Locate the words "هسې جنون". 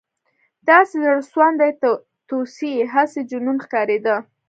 2.93-3.57